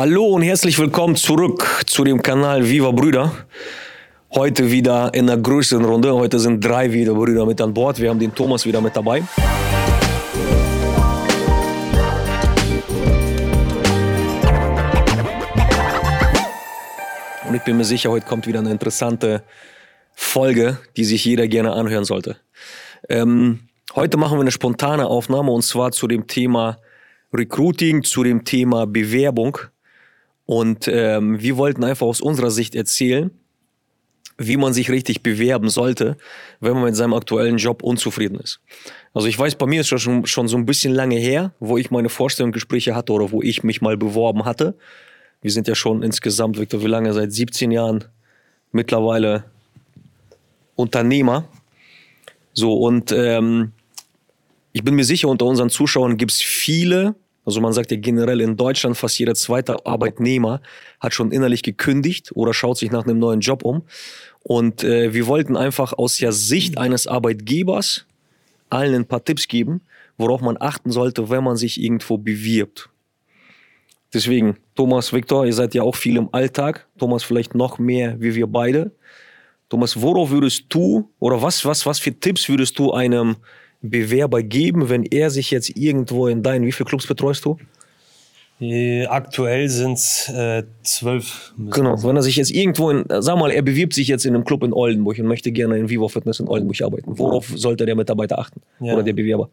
[0.00, 3.32] Hallo und herzlich willkommen zurück zu dem Kanal Viva Brüder.
[4.32, 6.14] Heute wieder in einer größeren Runde.
[6.14, 7.98] Heute sind drei wieder Brüder mit an Bord.
[7.98, 9.24] Wir haben den Thomas wieder mit dabei.
[17.48, 19.42] Und ich bin mir sicher, heute kommt wieder eine interessante
[20.14, 22.36] Folge, die sich jeder gerne anhören sollte.
[23.08, 26.78] Ähm, heute machen wir eine spontane Aufnahme und zwar zu dem Thema
[27.34, 29.58] Recruiting, zu dem Thema Bewerbung.
[30.48, 33.30] Und ähm, wir wollten einfach aus unserer Sicht erzählen,
[34.38, 36.16] wie man sich richtig bewerben sollte,
[36.60, 38.58] wenn man mit seinem aktuellen Job unzufrieden ist.
[39.12, 41.76] Also ich weiß, bei mir ist das schon, schon so ein bisschen lange her, wo
[41.76, 44.74] ich meine Vorstellungsgespräche hatte oder wo ich mich mal beworben hatte.
[45.42, 47.12] Wir sind ja schon insgesamt, Victor, wie lange?
[47.12, 48.04] Seit 17 Jahren
[48.72, 49.44] mittlerweile
[50.76, 51.44] Unternehmer.
[52.54, 53.72] So, und ähm,
[54.72, 57.16] ich bin mir sicher, unter unseren Zuschauern gibt es viele,
[57.48, 60.60] also man sagt ja generell in Deutschland, fast jeder zweite Arbeitnehmer
[61.00, 63.84] hat schon innerlich gekündigt oder schaut sich nach einem neuen Job um.
[64.42, 68.04] Und äh, wir wollten einfach aus der Sicht eines Arbeitgebers
[68.68, 69.80] allen ein paar Tipps geben,
[70.18, 72.90] worauf man achten sollte, wenn man sich irgendwo bewirbt.
[74.12, 76.86] Deswegen, Thomas, Viktor, ihr seid ja auch viel im Alltag.
[76.98, 78.92] Thomas vielleicht noch mehr wie wir beide.
[79.70, 83.36] Thomas, worauf würdest du oder was, was, was für Tipps würdest du einem
[83.80, 87.56] Bewerber geben, wenn er sich jetzt irgendwo in deinen, wie viele Clubs betreust du?
[88.60, 91.54] Äh, aktuell sind es äh, zwölf.
[91.56, 94.44] Genau, wenn er sich jetzt irgendwo in, sag mal, er bewirbt sich jetzt in einem
[94.44, 97.18] Club in Oldenburg und möchte gerne in Vivo Fitness in Oldenburg arbeiten.
[97.18, 98.94] Worauf sollte der Mitarbeiter achten ja.
[98.94, 99.48] oder der Bewerber?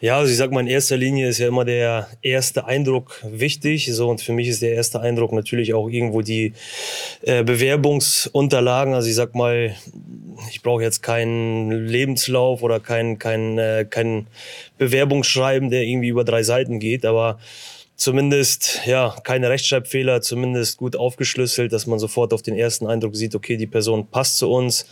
[0.00, 3.88] Ja, also ich sag mal, in erster Linie ist ja immer der erste Eindruck wichtig.
[3.92, 6.52] So, und für mich ist der erste Eindruck natürlich auch irgendwo die
[7.22, 8.92] äh, Bewerbungsunterlagen.
[8.92, 9.74] Also ich sag mal,
[10.50, 14.26] ich brauche jetzt keinen Lebenslauf oder kein, kein, äh, kein
[14.78, 17.38] Bewerbungsschreiben, der irgendwie über drei Seiten geht, aber
[17.96, 23.34] zumindest ja keine Rechtschreibfehler, zumindest gut aufgeschlüsselt, dass man sofort auf den ersten Eindruck sieht,
[23.34, 24.86] okay, die Person passt zu uns.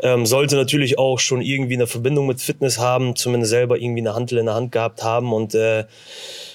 [0.00, 4.14] Ähm, sollte natürlich auch schon irgendwie eine Verbindung mit Fitness haben, zumindest selber irgendwie eine
[4.14, 5.84] Handel in der Hand gehabt haben und äh,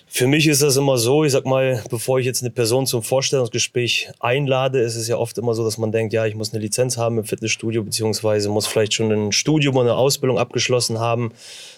[0.09, 3.03] für mich ist das immer so, ich sag mal, bevor ich jetzt eine Person zum
[3.03, 6.61] Vorstellungsgespräch einlade, ist es ja oft immer so, dass man denkt, ja, ich muss eine
[6.61, 11.33] Lizenz haben im Fitnessstudio, beziehungsweise muss vielleicht schon ein Studium oder eine Ausbildung abgeschlossen haben.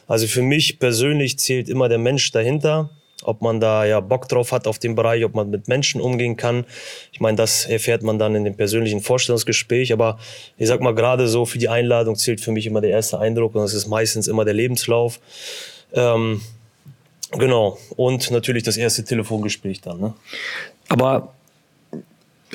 [0.08, 2.92] Also für mich persönlich zählt immer der Mensch dahinter
[3.24, 6.38] ob man da ja Bock drauf hat auf den Bereich, ob man mit Menschen umgehen
[6.38, 6.66] kann.
[7.12, 9.94] Ich meine, das erfährt man dann in dem persönlichen Vorstellungsgespräch.
[9.94, 10.20] Aber
[10.58, 13.56] ich sag mal, gerade so für die Einladung zählt für mich immer der erste Eindruck
[13.56, 15.20] und das ist meistens immer der Lebenslauf.
[15.94, 16.42] Ähm,
[17.32, 17.78] genau.
[17.96, 20.00] Und natürlich das erste Telefongespräch dann.
[20.00, 20.14] Ne?
[20.88, 21.34] Aber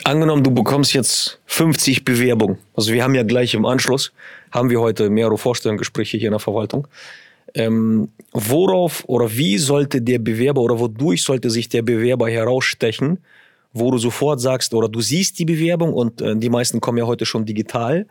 [0.02, 2.58] angenommen, du bekommst jetzt 50 Bewerbungen.
[2.74, 4.12] Also wir haben ja gleich im Anschluss,
[4.50, 6.88] haben wir heute mehrere Vorstellungsgespräche hier in der Verwaltung.
[7.54, 13.18] Ähm, worauf oder wie sollte der Bewerber oder wodurch sollte sich der Bewerber herausstechen,
[13.72, 17.06] wo du sofort sagst oder du siehst die Bewerbung und äh, die meisten kommen ja
[17.06, 18.06] heute schon digital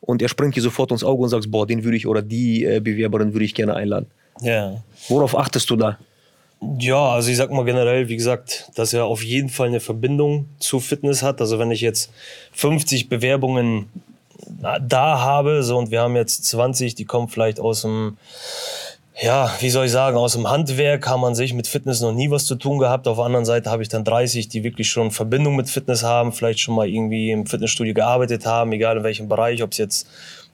[0.00, 2.64] und er springt dir sofort ins Auge und sagst, boah, den würde ich oder die
[2.64, 4.06] äh, Bewerberin würde ich gerne einladen.
[4.40, 4.82] Ja.
[5.08, 5.98] Worauf achtest du da?
[6.80, 10.46] Ja, also ich sag mal generell, wie gesagt, dass er auf jeden Fall eine Verbindung
[10.58, 11.40] zu Fitness hat.
[11.40, 12.10] Also wenn ich jetzt
[12.52, 13.86] 50 Bewerbungen
[14.58, 18.16] da habe, so und wir haben jetzt 20, die kommen vielleicht aus dem
[19.20, 22.30] ja, wie soll ich sagen, aus dem Handwerk haben man sich mit Fitness noch nie
[22.30, 23.08] was zu tun gehabt.
[23.08, 26.32] Auf der anderen Seite habe ich dann 30, die wirklich schon Verbindung mit Fitness haben,
[26.32, 30.08] vielleicht schon mal irgendwie im Fitnessstudio gearbeitet haben, egal in welchem Bereich, ob es jetzt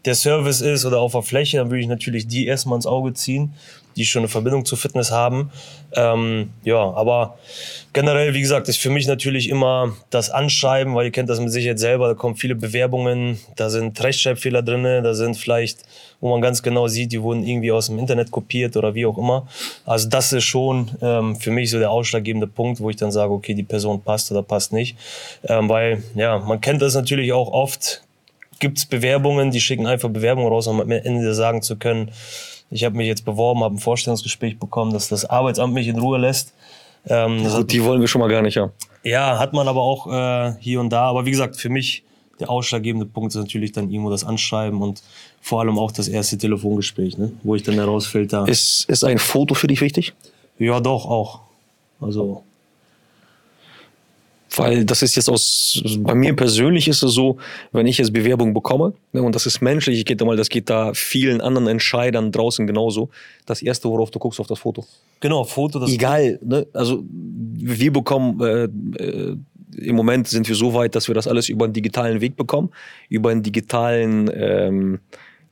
[0.07, 3.13] der Service ist oder auf der Fläche, dann würde ich natürlich die erstmal ins Auge
[3.13, 3.55] ziehen
[3.97, 5.50] die schon eine Verbindung zu Fitness haben.
[5.97, 7.38] Ähm, ja, aber
[7.93, 11.53] generell, wie gesagt, ist für mich natürlich immer das Anschreiben, weil ihr kennt das mit
[11.53, 15.81] Sicherheit selber, da kommen viele Bewerbungen, da sind Rechtschreibfehler drin, da sind vielleicht,
[16.21, 19.19] wo man ganz genau sieht, die wurden irgendwie aus dem Internet kopiert oder wie auch
[19.19, 19.47] immer.
[19.84, 23.32] Also das ist schon ähm, für mich so der ausschlaggebende Punkt, wo ich dann sage,
[23.32, 24.97] okay, die Person passt oder passt nicht.
[25.44, 28.03] Ähm, weil, ja, man kennt das natürlich auch oft,
[28.59, 32.11] gibt es Bewerbungen, die schicken einfach Bewerbungen raus, um am Ende sagen zu können,
[32.71, 36.19] ich habe mich jetzt beworben, habe ein Vorstellungsgespräch bekommen, dass das Arbeitsamt mich in Ruhe
[36.19, 36.53] lässt.
[37.07, 38.71] Ähm, Gut, die wollen wir schon mal gar nicht, ja.
[39.03, 41.03] Ja, hat man aber auch äh, hier und da.
[41.03, 42.03] Aber wie gesagt, für mich
[42.41, 45.03] der ausschlaggebende Punkt ist natürlich dann irgendwo das Anschreiben und
[45.41, 47.33] vor allem auch das erste Telefongespräch, ne?
[47.43, 48.49] wo ich dann herausfilter.
[48.49, 50.15] Ist, ist ein Foto für dich wichtig?
[50.59, 51.41] Ja, doch, auch.
[52.00, 52.43] Also
[54.56, 57.39] weil das ist jetzt aus, bei mir persönlich ist es so,
[57.73, 60.71] wenn ich jetzt Bewerbung bekomme, ne, und das ist menschlich, ich geht mal, das geht
[60.71, 63.11] da vielen anderen Entscheidern draußen genauso.
[63.47, 64.85] Das erste, worauf du guckst, auf das Foto.
[65.21, 65.79] Genau, Foto.
[65.79, 66.67] Das Egal, ne?
[66.73, 68.65] also wir bekommen, äh,
[69.03, 69.37] äh,
[69.77, 72.71] im Moment sind wir so weit, dass wir das alles über einen digitalen Weg bekommen,
[73.09, 75.00] über einen digitalen, ähm,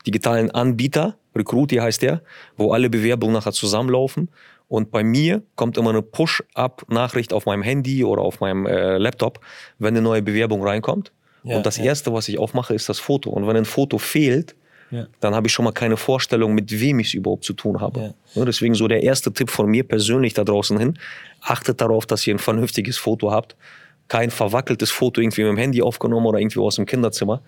[0.07, 2.23] digitalen Anbieter, Recruity heißt der,
[2.57, 4.29] wo alle Bewerbungen nachher zusammenlaufen.
[4.73, 9.41] Und bei mir kommt immer eine Push-Up-Nachricht auf meinem Handy oder auf meinem äh, Laptop,
[9.79, 11.13] wenn eine neue Bewerbung reinkommt.
[11.45, 11.85] Ja, und das ja.
[11.85, 13.29] Erste, was ich aufmache, ist das Foto.
[13.29, 14.57] Und wenn ein Foto fehlt,
[14.91, 15.09] ja.
[15.21, 18.15] dann habe ich schon mal keine Vorstellung, mit wem ich es überhaupt zu tun habe.
[18.35, 18.45] Ja.
[18.47, 20.99] deswegen so der erste Tipp von mir persönlich da draußen hin,
[21.43, 23.57] achtet darauf, dass ihr ein vernünftiges Foto habt.
[24.09, 27.43] Kein verwackeltes Foto irgendwie mit dem Handy aufgenommen oder irgendwie aus dem Kinderzimmer.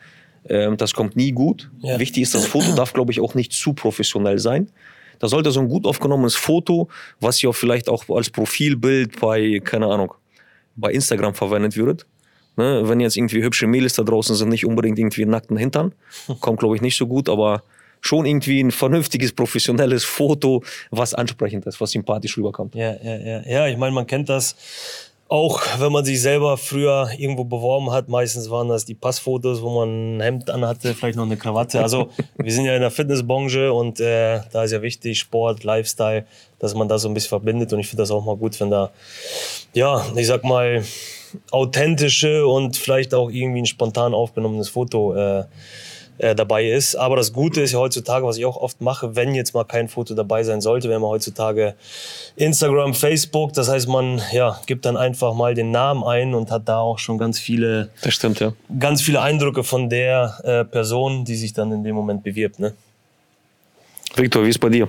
[0.47, 1.71] Ähm, das kommt nie gut.
[1.81, 1.99] Ja.
[1.99, 4.69] Wichtig ist, das Foto darf, glaube ich, auch nicht zu professionell sein.
[5.19, 6.89] Da sollte so ein gut aufgenommenes Foto,
[7.21, 10.15] was ihr auch vielleicht auch als Profilbild bei, keine Ahnung,
[10.77, 12.07] bei Instagram verwendet würdet,
[12.57, 15.93] Ne, wenn jetzt irgendwie hübsche Mädels da draußen sind, nicht unbedingt irgendwie nackten Hintern.
[16.41, 17.65] Kommt, glaube ich, nicht so gut, aber
[18.01, 22.77] schon irgendwie ein vernünftiges, professionelles Foto, was ansprechend ist, was sympathisch rüberkommt.
[22.77, 23.43] Ja, ja, ja.
[23.43, 24.55] Ja, ich meine, man kennt das
[25.35, 28.09] auch, wenn man sich selber früher irgendwo beworben hat.
[28.09, 31.83] Meistens waren das die Passfotos, wo man ein Hemd anhatte, vielleicht noch eine Krawatte.
[31.83, 36.25] Also, wir sind ja in der Fitnessbranche und äh, da ist ja wichtig, Sport, Lifestyle,
[36.61, 37.73] dass man das so ein bisschen verbindet.
[37.73, 38.91] Und ich finde das auch mal gut, wenn da,
[39.73, 40.85] ja, ich sag mal,
[41.51, 45.45] authentische und vielleicht auch irgendwie ein spontan aufgenommenes Foto äh,
[46.19, 46.95] äh, dabei ist.
[46.95, 49.89] Aber das Gute ist ja heutzutage, was ich auch oft mache, wenn jetzt mal kein
[49.89, 51.75] Foto dabei sein sollte, wir haben heutzutage
[52.37, 56.69] Instagram, Facebook, das heißt, man ja, gibt dann einfach mal den Namen ein und hat
[56.69, 58.53] da auch schon ganz viele, das stimmt, ja.
[58.79, 62.59] ganz viele Eindrücke von der äh, Person, die sich dann in dem Moment bewirbt.
[62.59, 62.75] Ne?
[64.15, 64.89] Victor, wie ist bei dir?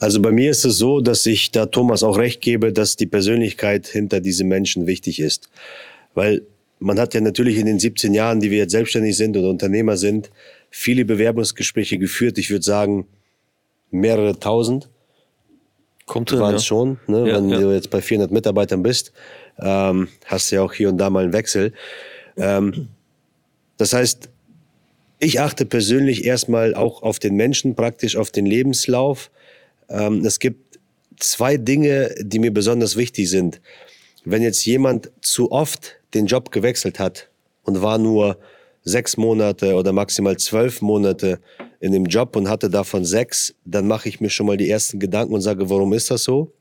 [0.00, 3.06] Also bei mir ist es so, dass ich da Thomas auch recht gebe, dass die
[3.06, 5.48] Persönlichkeit hinter diesen Menschen wichtig ist.
[6.14, 6.42] Weil
[6.84, 9.96] man hat ja natürlich in den 17 Jahren, die wir jetzt selbstständig sind oder Unternehmer
[9.96, 10.30] sind,
[10.70, 12.36] viele Bewerbungsgespräche geführt.
[12.36, 13.06] Ich würde sagen,
[13.90, 14.90] mehrere tausend.
[16.04, 16.66] Kommt hin, waren es ja.
[16.66, 16.98] schon.
[17.06, 17.26] Ne?
[17.26, 17.58] Ja, Wenn ja.
[17.58, 19.12] du jetzt bei 400 Mitarbeitern bist,
[19.58, 21.72] ähm, hast du ja auch hier und da mal einen Wechsel.
[22.36, 22.88] Ähm,
[23.78, 24.28] das heißt,
[25.20, 29.30] ich achte persönlich erstmal auch auf den Menschen, praktisch auf den Lebenslauf,
[29.88, 30.78] ähm, es gibt
[31.18, 33.62] zwei Dinge, die mir besonders wichtig sind.
[34.26, 37.30] Wenn jetzt jemand zu oft den Job gewechselt hat
[37.62, 38.38] und war nur
[38.82, 41.40] sechs Monate oder maximal zwölf Monate
[41.80, 45.00] in dem Job und hatte davon sechs, dann mache ich mir schon mal die ersten
[45.00, 46.52] Gedanken und sage, warum ist das so?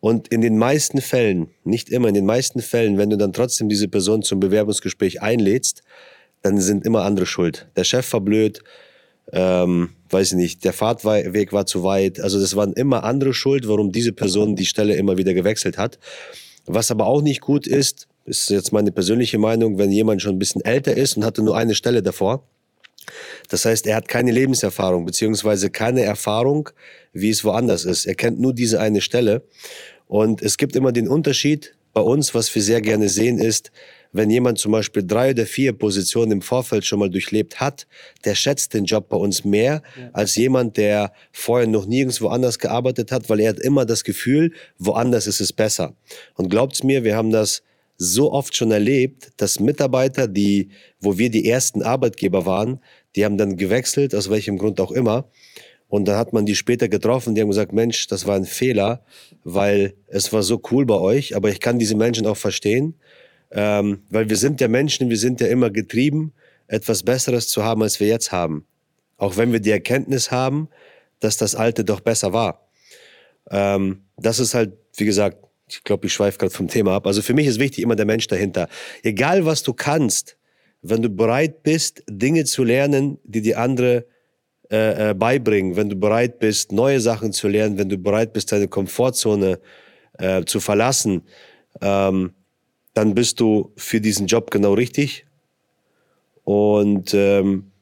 [0.00, 3.68] Und in den meisten Fällen, nicht immer, in den meisten Fällen, wenn du dann trotzdem
[3.68, 5.82] diese Person zum Bewerbungsgespräch einlädst,
[6.42, 7.68] dann sind immer andere schuld.
[7.74, 8.62] Der Chef war blöd,
[9.32, 12.20] ähm, weiß ich nicht, der Fahrtweg war zu weit.
[12.20, 15.98] Also das waren immer andere Schuld, warum diese Person die Stelle immer wieder gewechselt hat.
[16.66, 20.38] Was aber auch nicht gut ist, ist jetzt meine persönliche Meinung, wenn jemand schon ein
[20.38, 22.46] bisschen älter ist und hatte nur eine Stelle davor.
[23.48, 26.70] Das heißt, er hat keine Lebenserfahrung, beziehungsweise keine Erfahrung,
[27.12, 28.06] wie es woanders ist.
[28.06, 29.42] Er kennt nur diese eine Stelle.
[30.06, 33.70] Und es gibt immer den Unterschied bei uns, was wir sehr gerne sehen, ist,
[34.12, 37.86] wenn jemand zum Beispiel drei oder vier Positionen im Vorfeld schon mal durchlebt hat,
[38.24, 40.10] der schätzt den Job bei uns mehr ja.
[40.12, 44.52] als jemand, der vorher noch nirgendwo anders gearbeitet hat, weil er hat immer das Gefühl,
[44.78, 45.94] woanders ist es besser.
[46.34, 47.62] Und glaubt's mir, wir haben das
[47.96, 50.70] so oft schon erlebt, dass Mitarbeiter, die,
[51.00, 52.80] wo wir die ersten Arbeitgeber waren,
[53.16, 55.28] die haben dann gewechselt, aus welchem Grund auch immer.
[55.88, 59.04] Und dann hat man die später getroffen, die haben gesagt, Mensch, das war ein Fehler,
[59.44, 62.94] weil es war so cool bei euch, aber ich kann diese Menschen auch verstehen.
[63.52, 66.32] Ähm, weil wir sind ja Menschen, wir sind ja immer getrieben,
[66.66, 68.66] etwas Besseres zu haben, als wir jetzt haben.
[69.16, 70.68] Auch wenn wir die Erkenntnis haben,
[71.20, 72.68] dass das Alte doch besser war.
[73.50, 75.43] Ähm, das ist halt, wie gesagt,
[75.78, 77.06] ich glaube, ich schweife gerade vom Thema ab.
[77.06, 78.68] Also für mich ist wichtig immer der Mensch dahinter.
[79.02, 80.36] Egal was du kannst,
[80.82, 84.06] wenn du bereit bist, Dinge zu lernen, die die andere
[84.70, 88.52] äh, äh, beibringen, wenn du bereit bist, neue Sachen zu lernen, wenn du bereit bist,
[88.52, 89.60] deine Komfortzone
[90.18, 91.22] äh, zu verlassen,
[91.80, 92.34] ähm,
[92.92, 95.26] dann bist du für diesen Job genau richtig.
[96.44, 97.72] Und ähm,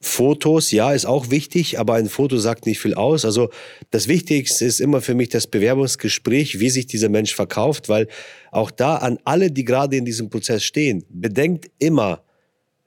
[0.00, 3.24] Fotos, ja, ist auch wichtig, aber ein Foto sagt nicht viel aus.
[3.24, 3.50] Also
[3.90, 8.06] das Wichtigste ist immer für mich das Bewerbungsgespräch, wie sich dieser Mensch verkauft, weil
[8.52, 12.22] auch da an alle, die gerade in diesem Prozess stehen, bedenkt immer,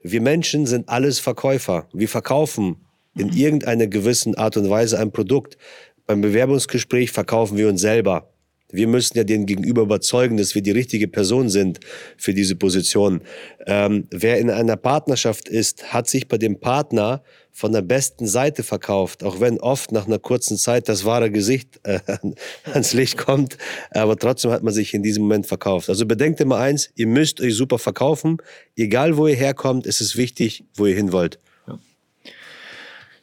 [0.02, 1.88] wir Menschen sind alles Verkäufer.
[1.92, 2.76] Wir verkaufen
[3.16, 3.36] in mhm.
[3.36, 5.58] irgendeiner gewissen Art und Weise ein Produkt.
[6.06, 8.32] Beim Bewerbungsgespräch verkaufen wir uns selber.
[8.72, 11.80] Wir müssen ja den Gegenüber überzeugen, dass wir die richtige Person sind
[12.16, 13.22] für diese Position.
[13.66, 17.22] Ähm, wer in einer Partnerschaft ist, hat sich bei dem Partner
[17.52, 21.80] von der besten Seite verkauft, auch wenn oft nach einer kurzen Zeit das wahre Gesicht
[21.82, 22.00] äh,
[22.72, 23.58] ans Licht kommt,
[23.90, 25.88] aber trotzdem hat man sich in diesem Moment verkauft.
[25.88, 28.38] Also bedenkt immer eins, ihr müsst euch super verkaufen,
[28.76, 31.38] egal wo ihr herkommt, ist es wichtig, wo ihr hin wollt.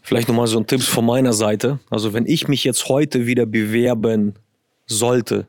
[0.07, 1.79] Vielleicht nochmal so ein Tipp von meiner Seite.
[1.89, 4.35] Also wenn ich mich jetzt heute wieder bewerben
[4.87, 5.47] sollte.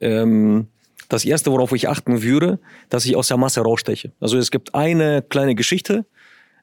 [0.00, 0.68] Ähm,
[1.08, 4.12] das erste, worauf ich achten würde, dass ich aus der Masse raussteche.
[4.20, 6.04] Also es gibt eine kleine Geschichte.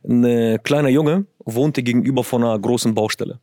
[0.08, 3.40] Ein kleiner Junge wohnte gegenüber von einer großen Baustelle.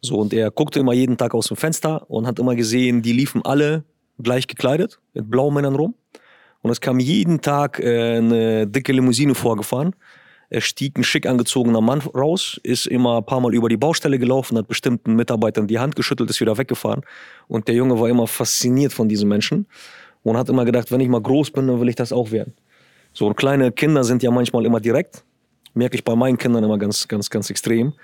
[0.00, 3.12] So, und er guckte immer jeden Tag aus dem Fenster und hat immer gesehen, die
[3.12, 3.84] liefen alle
[4.22, 5.94] gleich gekleidet, mit Blaumännern rum.
[6.62, 9.94] Und es kam jeden Tag äh, eine dicke Limousine vorgefahren.
[10.48, 14.18] Er stieg ein schick angezogener Mann raus, ist immer ein paar Mal über die Baustelle
[14.18, 17.02] gelaufen, hat bestimmten Mitarbeitern die Hand geschüttelt, ist wieder weggefahren.
[17.48, 19.66] Und der Junge war immer fasziniert von diesen Menschen
[20.22, 22.54] und hat immer gedacht, wenn ich mal groß bin, dann will ich das auch werden.
[23.12, 25.24] So, kleine Kinder sind ja manchmal immer direkt.
[25.74, 27.94] Merke ich bei meinen Kindern immer ganz, ganz, ganz extrem.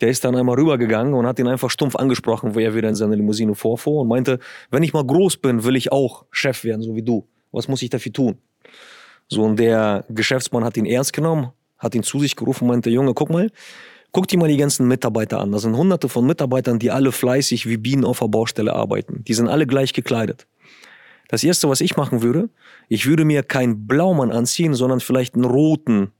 [0.00, 2.94] Der ist dann einmal rübergegangen und hat ihn einfach stumpf angesprochen, wo er wieder in
[2.94, 4.38] seiner Limousine vorfuhr und meinte,
[4.70, 7.26] wenn ich mal groß bin, will ich auch Chef werden, so wie du.
[7.52, 8.38] Was muss ich dafür tun?
[9.28, 12.90] So, und der Geschäftsmann hat ihn ernst genommen, hat ihn zu sich gerufen und meinte,
[12.90, 13.50] Junge, guck mal,
[14.12, 15.52] guck dir mal die ganzen Mitarbeiter an.
[15.52, 19.24] Das sind hunderte von Mitarbeitern, die alle fleißig wie Bienen auf der Baustelle arbeiten.
[19.24, 20.46] Die sind alle gleich gekleidet.
[21.28, 22.48] Das erste, was ich machen würde,
[22.88, 26.12] ich würde mir keinen Blaumann anziehen, sondern vielleicht einen roten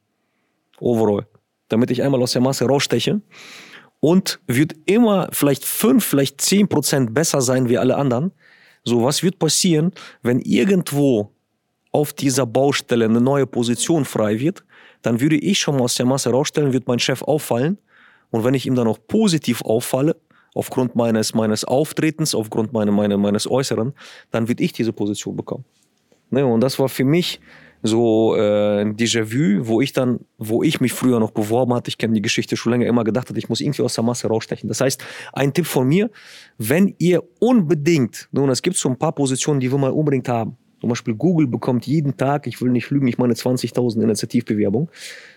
[0.78, 1.26] Overall,
[1.68, 3.22] damit ich einmal aus der Masse raussteche
[4.00, 8.32] und wird immer vielleicht fünf, vielleicht zehn Prozent besser sein wie alle anderen.
[8.84, 11.32] So, was wird passieren, wenn irgendwo
[11.92, 14.65] auf dieser Baustelle eine neue Position frei wird?
[15.06, 17.78] Dann würde ich schon mal aus der Masse rausstellen, wird mein Chef auffallen.
[18.32, 20.16] Und wenn ich ihm dann auch positiv auffalle,
[20.52, 23.92] aufgrund meines, meines Auftretens, aufgrund meine, meine, meines Äußeren,
[24.32, 25.64] dann wird ich diese Position bekommen.
[26.30, 27.40] Ne, und das war für mich
[27.84, 31.98] so äh, ein Déjà-vu, wo ich dann, wo ich mich früher noch beworben hatte, ich
[31.98, 34.66] kenne die Geschichte schon länger, immer gedacht hatte, ich muss irgendwie aus der Masse rausstechen.
[34.68, 36.10] Das heißt, ein Tipp von mir,
[36.58, 40.56] wenn ihr unbedingt, nun, es gibt so ein paar Positionen, die wir mal unbedingt haben.
[40.86, 44.88] Zum Beispiel Google bekommt jeden Tag, ich will nicht lügen, ich meine 20.000 Initiativbewerbungen.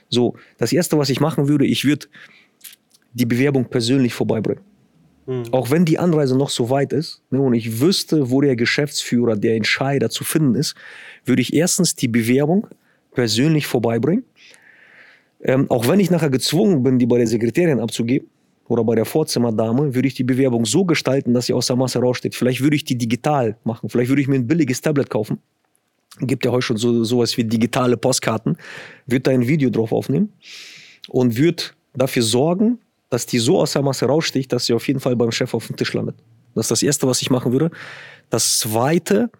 [0.08, 2.06] So, das erste, was ich machen würde, ich würde
[3.14, 4.64] die Bewerbung persönlich vorbeibringen.
[5.26, 5.46] Mhm.
[5.50, 9.36] Auch wenn die Anreise noch so weit ist ne, und ich wüsste, wo der Geschäftsführer,
[9.38, 10.76] der Entscheider zu finden ist,
[11.26, 12.68] würde ich erstens die Bewerbung
[13.16, 14.26] persönlich vorbeibringen.
[15.42, 18.30] Ähm, auch wenn ich nachher gezwungen bin, die bei der Sekretärin abzugeben
[18.70, 22.00] oder bei der Vorzimmerdame, würde ich die Bewerbung so gestalten, dass sie aus der Masse
[22.00, 22.36] raussteht.
[22.36, 23.90] Vielleicht würde ich die digital machen.
[23.90, 25.40] Vielleicht würde ich mir ein billiges Tablet kaufen.
[26.20, 28.58] Gibt ja heute schon so, sowas wie digitale Postkarten.
[29.08, 30.32] Würde da ein Video drauf aufnehmen
[31.08, 31.64] und würde
[31.96, 32.78] dafür sorgen,
[33.10, 35.66] dass die so aus der Masse raussticht, dass sie auf jeden Fall beim Chef auf
[35.66, 36.16] dem Tisch landet.
[36.54, 37.72] Das ist das Erste, was ich machen würde.
[38.30, 39.32] Das Zweite,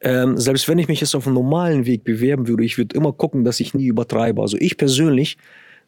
[0.00, 3.12] ähm, selbst wenn ich mich jetzt auf einem normalen Weg bewerben würde, ich würde immer
[3.12, 4.40] gucken, dass ich nie übertreibe.
[4.40, 5.36] Also ich persönlich,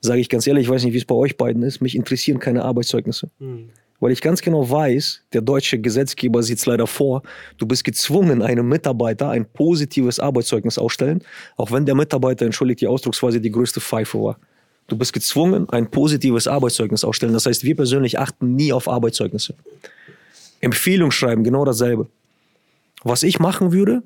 [0.07, 2.39] sage ich ganz ehrlich, ich weiß nicht, wie es bei euch beiden ist, mich interessieren
[2.39, 3.31] keine Arbeitszeugnisse.
[3.39, 3.71] Mhm.
[3.99, 7.23] Weil ich ganz genau weiß, der deutsche Gesetzgeber sieht es leider vor,
[7.57, 11.23] du bist gezwungen, einem Mitarbeiter ein positives Arbeitszeugnis ausstellen,
[11.57, 14.39] auch wenn der Mitarbeiter, entschuldigt die Ausdrucksweise, die größte Pfeife war.
[14.89, 17.33] Du bist gezwungen, ein positives Arbeitszeugnis ausstellen.
[17.33, 19.55] Das heißt, wir persönlich achten nie auf Arbeitszeugnisse.
[20.61, 22.07] Empfehlung schreiben, genau dasselbe.
[23.03, 24.03] Was ich machen würde,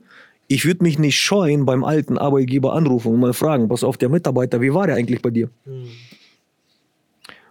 [0.50, 4.08] ich würde mich nicht scheuen, beim alten Arbeitgeber anrufen und mal fragen, pass auf, der
[4.08, 5.48] Mitarbeiter, wie war der eigentlich bei dir?
[5.64, 5.86] Mhm.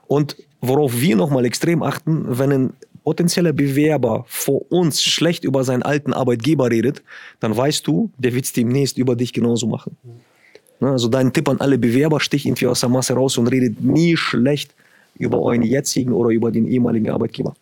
[0.06, 2.74] Und worauf wir nochmal extrem achten, wenn ein
[3.06, 7.02] potenzieller Bewerber vor uns schlecht über seinen alten Arbeitgeber redet,
[7.40, 9.96] dann weißt du, der wird es demnächst über dich genauso machen.
[10.04, 10.88] Mhm.
[10.88, 14.18] Also dein Tipp an alle Bewerber, stich irgendwie aus der Masse raus und redet nie
[14.18, 14.76] schlecht
[15.18, 17.56] über euren jetzigen oder über den ehemaligen Arbeitgeber.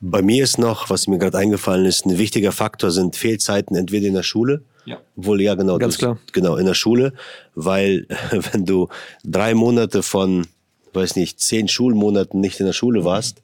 [0.00, 4.06] Bei mir ist noch, was mir gerade eingefallen ist, ein wichtiger Faktor sind Fehlzeiten entweder
[4.06, 5.00] in der Schule, ja.
[5.16, 7.12] Wohl ja genau, ganz klar, genau in der Schule,
[7.54, 8.06] weil
[8.52, 8.88] wenn du
[9.24, 10.46] drei Monate von,
[10.92, 13.42] weiß nicht, zehn Schulmonaten nicht in der Schule warst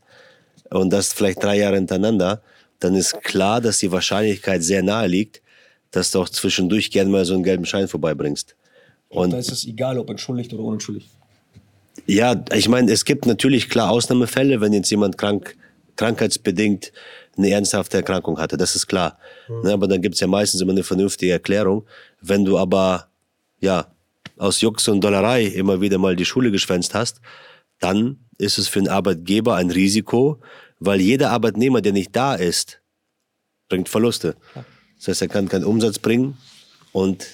[0.71, 2.43] und das vielleicht drei Jahre hintereinander,
[2.79, 5.43] dann ist klar, dass die Wahrscheinlichkeit sehr nahe liegt,
[5.91, 8.55] dass du auch zwischendurch gerne mal so einen gelben Schein vorbeibringst.
[9.09, 11.09] Und da ist es egal, ob entschuldigt oder unentschuldigt.
[12.07, 15.57] Ja, ich meine, es gibt natürlich klar Ausnahmefälle, wenn jetzt jemand krank,
[15.97, 16.93] krankheitsbedingt
[17.37, 19.19] eine ernsthafte Erkrankung hatte, das ist klar.
[19.49, 19.67] Mhm.
[19.69, 21.87] aber dann gibt es ja meistens immer eine vernünftige Erklärung.
[22.21, 23.09] Wenn du aber
[23.61, 23.87] ja
[24.37, 27.21] aus Jux und Dollerei immer wieder mal die Schule geschwänzt hast,
[27.81, 30.41] dann ist es für einen Arbeitgeber ein Risiko,
[30.79, 32.81] weil jeder Arbeitnehmer, der nicht da ist,
[33.69, 34.37] bringt Verluste.
[34.99, 36.37] Das heißt, er kann keinen Umsatz bringen
[36.93, 37.27] und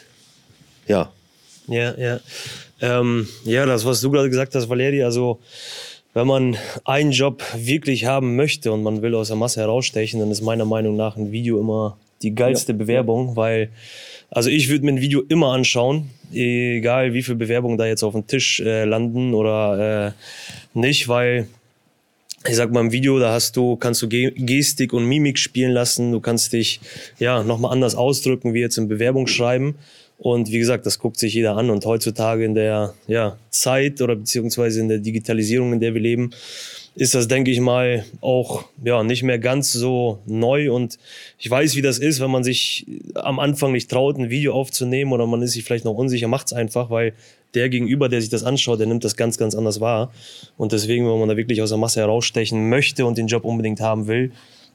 [0.87, 1.13] ja,
[1.69, 2.21] ja, ja.
[2.81, 5.41] Ähm, ja, das, was du gerade gesagt hast, Valeri, also
[6.19, 10.33] wenn man einen Job wirklich haben möchte und man will aus der Masse herausstechen, dann
[10.33, 12.79] ist meiner Meinung nach ein Video immer die geilste ja.
[12.79, 13.71] Bewerbung, weil
[14.29, 18.15] also ich würde mir ein Video immer anschauen, egal wie viele Bewerbungen da jetzt auf
[18.15, 20.13] dem Tisch äh, landen oder äh,
[20.77, 21.47] nicht, weil
[22.47, 26.13] ich sag mal im Video, da hast du, kannst du Gestik und Mimik spielen lassen,
[26.13, 26.81] du kannst dich
[27.19, 29.75] ja nochmal anders ausdrücken wie jetzt im Bewerbungsschreiben.
[30.19, 31.71] Und wie gesagt, das guckt sich jeder an.
[31.71, 36.31] Und heutzutage in der ja, Zeit oder beziehungsweise in der Digitalisierung, in der wir leben,
[36.97, 40.73] ist das, denke ich mal, auch ja, nicht mehr ganz so neu.
[40.73, 40.99] Und
[41.39, 45.13] ich weiß, wie das ist, wenn man sich am Anfang nicht traut, ein Video aufzunehmen
[45.13, 47.15] oder man ist sich vielleicht noch unsicher, macht es einfach, weil
[47.55, 50.13] der Gegenüber, der sich das anschaut, der nimmt das ganz, ganz anders wahr.
[50.57, 53.81] Und deswegen, wenn man da wirklich aus der Masse herausstechen möchte und den Job unbedingt
[53.81, 54.33] haben will,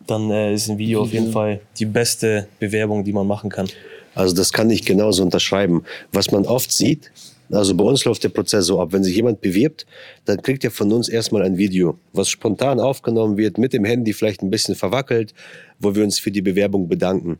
[0.07, 3.67] dann äh, ist ein Video auf jeden Fall die beste Bewerbung, die man machen kann.
[4.15, 5.83] Also das kann ich genauso unterschreiben.
[6.11, 7.11] Was man oft sieht,
[7.51, 9.85] also bei uns läuft der Prozess so ab, wenn sich jemand bewirbt,
[10.25, 14.13] dann kriegt er von uns erstmal ein Video, was spontan aufgenommen wird, mit dem Handy
[14.13, 15.33] vielleicht ein bisschen verwackelt,
[15.79, 17.37] wo wir uns für die Bewerbung bedanken.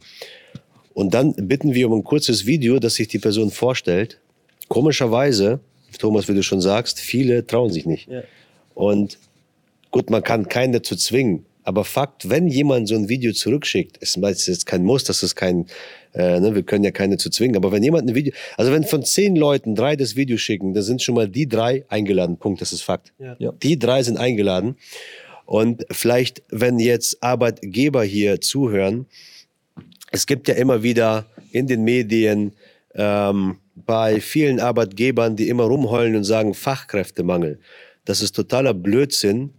[0.93, 4.19] Und dann bitten wir um ein kurzes Video, dass sich die Person vorstellt.
[4.67, 5.59] Komischerweise,
[5.99, 8.09] Thomas, wie du schon sagst, viele trauen sich nicht.
[8.09, 8.23] Ja.
[8.73, 9.19] Und
[9.91, 11.45] gut, man kann keinen dazu zwingen.
[11.63, 14.17] Aber Fakt, wenn jemand so ein Video zurückschickt, ist
[14.47, 15.67] jetzt kein Muss, das ist kein,
[16.13, 18.83] äh, ne, wir können ja keine zu zwingen, aber wenn jemand ein Video, also wenn
[18.83, 22.37] von zehn Leuten drei das Video schicken, dann sind schon mal die drei eingeladen.
[22.37, 23.13] Punkt, das ist Fakt.
[23.39, 23.53] Ja.
[23.53, 24.75] Die drei sind eingeladen.
[25.45, 29.05] Und vielleicht, wenn jetzt Arbeitgeber hier zuhören,
[30.11, 32.53] es gibt ja immer wieder in den Medien
[32.93, 37.59] ähm, bei vielen Arbeitgebern, die immer rumheulen und sagen Fachkräftemangel.
[38.05, 39.51] Das ist totaler Blödsinn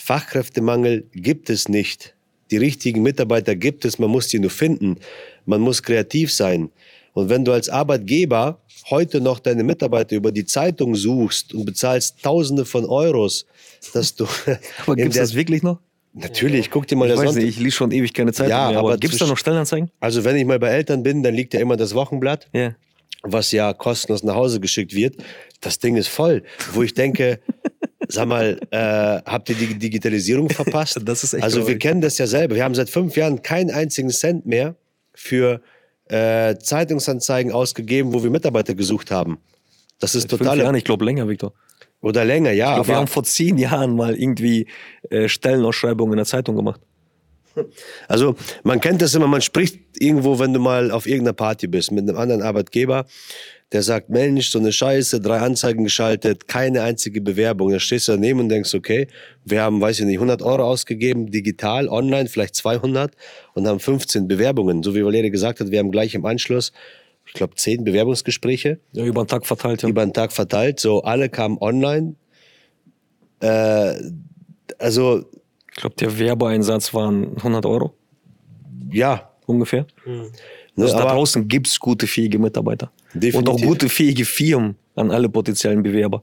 [0.00, 2.14] Fachkräftemangel gibt es nicht.
[2.50, 4.96] Die richtigen Mitarbeiter gibt es, man muss die nur finden.
[5.44, 6.70] Man muss kreativ sein.
[7.12, 12.22] Und wenn du als Arbeitgeber heute noch deine Mitarbeiter über die Zeitung suchst und bezahlst
[12.22, 13.44] Tausende von Euros,
[13.92, 14.26] dass du.
[14.86, 15.78] Aber gibt es das wirklich noch?
[16.14, 17.42] Natürlich, guck dir mal ich das an.
[17.42, 18.78] Ich lese schon ewig keine Zeitung ja, mehr.
[18.78, 19.90] Aber, aber gibt es da noch Stellenanzeigen?
[20.00, 22.74] Also wenn ich mal bei Eltern bin, dann liegt ja immer das Wochenblatt, ja.
[23.22, 25.16] Was ja kostenlos nach Hause geschickt wird.
[25.60, 27.40] Das Ding ist voll, wo ich denke,
[28.12, 28.76] Sag mal, äh,
[29.30, 30.98] habt ihr die Digitalisierung verpasst?
[31.04, 32.56] das ist echt Also wir kennen das ja selber.
[32.56, 34.74] Wir haben seit fünf Jahren keinen einzigen Cent mehr
[35.14, 35.60] für
[36.08, 39.38] äh, Zeitungsanzeigen ausgegeben, wo wir Mitarbeiter gesucht haben.
[40.00, 40.48] Das ist total.
[40.48, 41.52] Fünf Jahren, ich glaube länger, Victor.
[42.00, 42.70] Oder länger, ja.
[42.70, 44.66] Ich glaub, wir haben vor zehn Jahren mal irgendwie
[45.10, 46.80] äh, Stellenausschreibungen in der Zeitung gemacht.
[48.08, 51.90] Also man kennt das immer, man spricht irgendwo, wenn du mal auf irgendeiner Party bist
[51.92, 53.06] mit einem anderen Arbeitgeber
[53.72, 57.70] der sagt, Mensch, so eine Scheiße, drei Anzeigen geschaltet, keine einzige Bewerbung.
[57.70, 59.06] Da stehst du daneben und denkst, okay,
[59.44, 63.12] wir haben, weiß ich nicht, 100 Euro ausgegeben, digital, online, vielleicht 200
[63.54, 64.82] und haben 15 Bewerbungen.
[64.82, 66.72] So wie Valerie gesagt hat, wir haben gleich im Anschluss,
[67.26, 68.80] ich glaube, 10 Bewerbungsgespräche.
[68.92, 69.82] Ja, über den Tag verteilt.
[69.82, 69.88] Ja.
[69.88, 70.80] Über den Tag verteilt.
[70.80, 72.16] So, alle kamen online.
[73.40, 73.94] Äh,
[74.78, 75.24] also.
[75.70, 77.94] Ich glaube, der Werbeeinsatz waren 100 Euro.
[78.90, 79.30] Ja.
[79.46, 79.86] Ungefähr.
[80.04, 80.30] Mhm.
[80.76, 82.90] Also da draußen gibt es gute, fähige Mitarbeiter.
[83.12, 83.34] Definitiv.
[83.36, 86.22] Und auch gute, fähige Firmen an alle potenziellen Bewerber.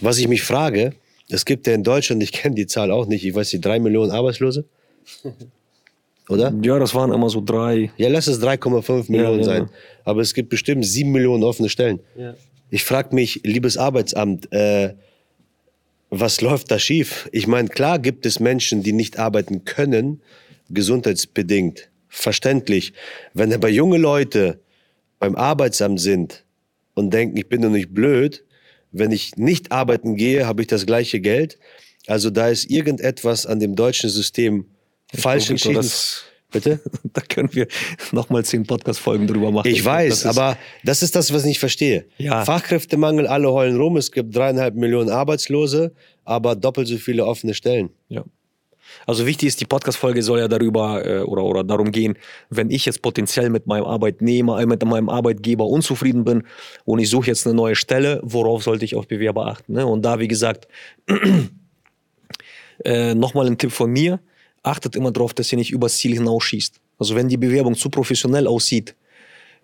[0.00, 0.94] Was ich mich frage,
[1.28, 3.78] es gibt ja in Deutschland, ich kenne die Zahl auch nicht, ich weiß nicht, drei
[3.78, 4.64] Millionen Arbeitslose?
[6.28, 6.52] Oder?
[6.62, 7.90] Ja, das waren immer so drei.
[7.96, 9.68] Ja, lass es 3,5 Millionen ja, sein.
[10.04, 12.00] Aber es gibt bestimmt sieben Millionen offene Stellen.
[12.16, 12.34] Ja.
[12.70, 14.94] Ich frage mich, liebes Arbeitsamt, äh,
[16.14, 17.26] was läuft da schief?
[17.32, 20.20] Ich meine, klar gibt es Menschen, die nicht arbeiten können,
[20.68, 21.88] gesundheitsbedingt.
[22.06, 22.92] Verständlich.
[23.32, 24.60] Wenn aber junge Leute
[25.18, 26.44] beim Arbeitsamt sind
[26.92, 28.44] und denken, ich bin doch nicht blöd,
[28.90, 31.58] wenn ich nicht arbeiten gehe, habe ich das gleiche Geld.
[32.06, 34.66] Also da ist irgendetwas an dem deutschen System
[35.14, 35.90] falsch entschieden.
[36.52, 36.80] Bitte?
[37.14, 37.66] Da können wir
[38.12, 39.68] nochmal zehn Podcast-Folgen drüber machen.
[39.68, 42.06] Ich weiß, das aber das ist das, was ich nicht verstehe.
[42.16, 42.44] Ja.
[42.44, 45.92] Fachkräftemangel, alle heulen rum, es gibt dreieinhalb Millionen Arbeitslose,
[46.24, 47.90] aber doppelt so viele offene Stellen.
[48.08, 48.24] Ja.
[49.06, 52.16] Also wichtig ist, die Podcast-Folge soll ja darüber äh, oder, oder darum gehen,
[52.50, 56.44] wenn ich jetzt potenziell mit meinem Arbeitnehmer, äh, mit meinem Arbeitgeber unzufrieden bin
[56.84, 59.74] und ich suche jetzt eine neue Stelle, worauf sollte ich auf Bewerber achten?
[59.74, 59.86] Ne?
[59.86, 60.68] Und da, wie gesagt,
[62.84, 64.20] äh, nochmal ein Tipp von mir,
[64.62, 66.80] achtet immer darauf, dass ihr nicht übers Ziel hinausschießt.
[66.98, 68.94] Also wenn die Bewerbung zu professionell aussieht,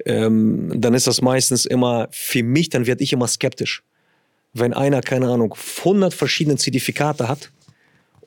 [0.04, 3.82] ähm, dann ist das meistens immer für mich, dann werde ich immer skeptisch.
[4.54, 7.50] Wenn einer, keine Ahnung, 100 verschiedene Zertifikate hat,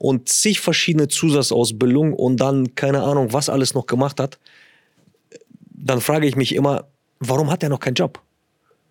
[0.01, 4.39] und zig verschiedene Zusatzausbildungen und dann keine Ahnung, was alles noch gemacht hat,
[5.69, 6.87] dann frage ich mich immer,
[7.19, 8.19] warum hat er noch keinen Job?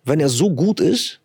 [0.05, 1.19] Wenn er so gut ist,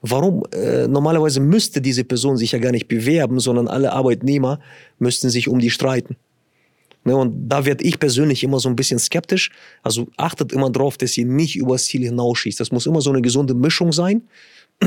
[0.00, 4.60] warum äh, normalerweise müsste diese Person sich ja gar nicht bewerben, sondern alle Arbeitnehmer
[4.98, 6.16] müssten sich um die streiten.
[7.04, 9.50] Ne, und da werde ich persönlich immer so ein bisschen skeptisch.
[9.82, 12.60] Also achtet immer darauf, dass ihr nicht übers Ziel hinausschießt.
[12.60, 14.22] Das muss immer so eine gesunde Mischung sein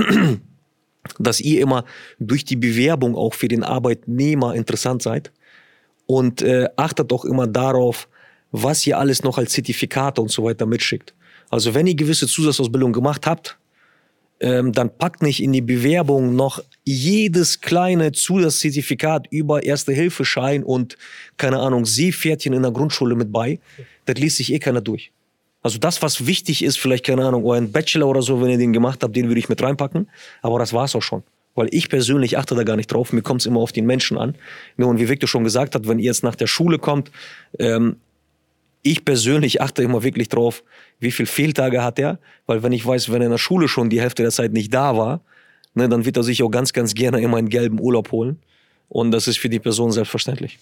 [1.20, 1.86] dass ihr immer
[2.20, 5.32] durch die Bewerbung auch für den Arbeitnehmer interessant seid
[6.06, 8.08] und äh, achtet auch immer darauf,
[8.52, 11.14] was ihr alles noch als Zertifikate und so weiter mitschickt.
[11.50, 13.58] Also wenn ihr gewisse Zusatzausbildung gemacht habt,
[14.42, 20.98] ähm, dann packt nicht in die Bewerbung noch jedes kleine Zusatzzertifikat über Erste-Hilfe-Schein und,
[21.38, 23.60] keine Ahnung, Seepferdchen in der Grundschule mit bei.
[24.06, 25.12] Das liest sich eh keiner durch.
[25.62, 28.74] Also das, was wichtig ist, vielleicht, keine Ahnung, euren Bachelor oder so, wenn ihr den
[28.74, 30.10] gemacht habt, den würde ich mit reinpacken.
[30.42, 31.22] Aber das war's auch schon.
[31.54, 33.14] Weil ich persönlich achte da gar nicht drauf.
[33.14, 34.34] Mir kommt es immer auf den Menschen an.
[34.78, 37.12] Und wie Victor schon gesagt hat, wenn ihr jetzt nach der Schule kommt,
[37.60, 37.98] ähm,
[38.84, 40.64] ich persönlich achte immer wirklich drauf,
[41.00, 42.20] wie viel Fehltage hat er.
[42.46, 44.74] Weil wenn ich weiß, wenn er in der Schule schon die Hälfte der Zeit nicht
[44.74, 45.22] da war,
[45.74, 48.40] ne, dann wird er sich auch ganz, ganz gerne immer einen gelben Urlaub holen.
[48.90, 50.60] Und das ist für die Person selbstverständlich.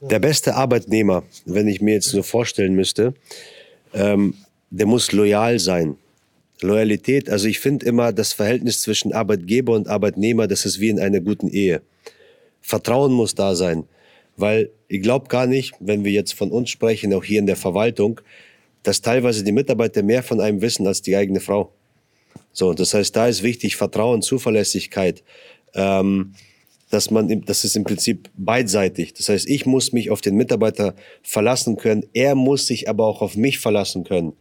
[0.00, 3.14] Der beste Arbeitnehmer, wenn ich mir jetzt nur vorstellen müsste,
[3.94, 4.34] ähm,
[4.70, 5.96] der muss loyal sein.
[6.60, 10.98] Loyalität, also ich finde immer, das Verhältnis zwischen Arbeitgeber und Arbeitnehmer, das ist wie in
[10.98, 11.82] einer guten Ehe.
[12.60, 13.84] Vertrauen muss da sein,
[14.36, 17.56] weil ich glaube gar nicht, wenn wir jetzt von uns sprechen, auch hier in der
[17.56, 18.20] Verwaltung,
[18.82, 21.72] dass teilweise die Mitarbeiter mehr von einem wissen als die eigene Frau.
[22.52, 25.22] So, das heißt, da ist wichtig Vertrauen, Zuverlässigkeit.
[25.74, 26.34] Ähm,
[26.92, 29.14] dass man, das ist im Prinzip beidseitig.
[29.14, 32.04] Das heißt, ich muss mich auf den Mitarbeiter verlassen können.
[32.12, 34.34] Er muss sich aber auch auf mich verlassen können.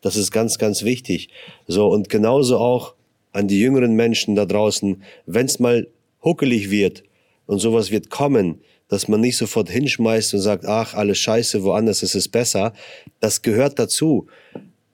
[0.00, 1.28] Das ist ganz, ganz wichtig.
[1.66, 2.94] So, und genauso auch
[3.32, 5.86] an die jüngeren Menschen da draußen, wenn es mal
[6.24, 7.02] huckelig wird
[7.44, 12.02] und sowas wird kommen, dass man nicht sofort hinschmeißt und sagt, ach, alles scheiße, woanders
[12.02, 12.72] ist es besser.
[13.20, 14.26] Das gehört dazu.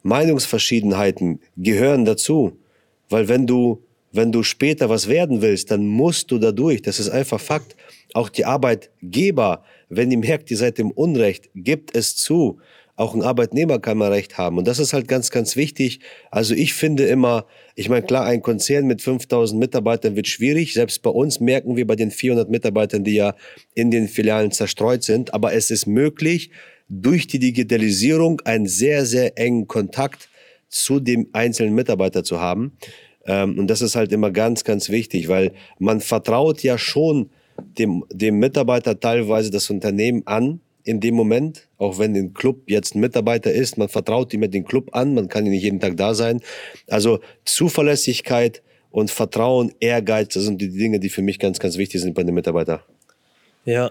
[0.03, 2.59] Meinungsverschiedenheiten gehören dazu.
[3.09, 3.83] Weil wenn du
[4.15, 6.83] wenn du später was werden willst, dann musst du da durch.
[6.83, 7.75] Das ist einfach Fakt.
[8.15, 12.61] Auch die Arbeitgeber, wenn die merkt, ihr seid im Unrecht, gibt es zu.
[12.97, 14.57] Auch ein Arbeitnehmer kann mal Recht haben.
[14.57, 16.01] Und das ist halt ganz, ganz wichtig.
[16.31, 20.75] Also ich finde immer, ich meine, klar, ein Konzern mit 5000 Mitarbeitern wird schwierig.
[20.75, 23.35] Selbst bei uns merken wir bei den 400 Mitarbeitern, die ja
[23.75, 25.35] in den Filialen zerstreut sind.
[25.35, 26.51] Aber es ist möglich,
[26.89, 30.29] durch die Digitalisierung einen sehr, sehr engen Kontakt
[30.69, 32.77] zu dem einzelnen Mitarbeiter zu haben.
[33.27, 37.31] Ähm, und das ist halt immer ganz, ganz wichtig, weil man vertraut ja schon
[37.79, 42.95] dem, dem Mitarbeiter teilweise das Unternehmen an in dem Moment, auch wenn ein Club jetzt
[42.95, 45.81] ein Mitarbeiter ist, man vertraut ihm mit dem Club an, man kann ja nicht jeden
[45.81, 46.41] Tag da sein.
[46.89, 52.03] Also Zuverlässigkeit und Vertrauen, Ehrgeiz, das sind die Dinge, die für mich ganz, ganz wichtig
[52.03, 52.81] sind bei den Mitarbeitern.
[53.65, 53.91] Ja,